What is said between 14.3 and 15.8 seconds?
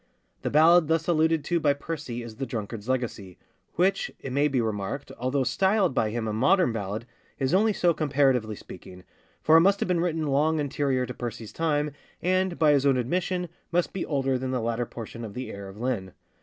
than the latter portion of the Heir of